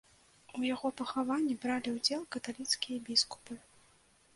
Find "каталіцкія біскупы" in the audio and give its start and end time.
2.37-3.65